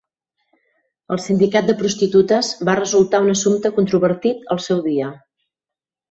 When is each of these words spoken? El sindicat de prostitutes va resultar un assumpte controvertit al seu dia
El 1.15 1.19
sindicat 1.25 1.67
de 1.67 1.75
prostitutes 1.81 2.49
va 2.69 2.75
resultar 2.79 3.19
un 3.25 3.29
assumpte 3.33 3.71
controvertit 3.81 4.49
al 4.57 4.63
seu 4.69 4.81
dia 4.87 5.11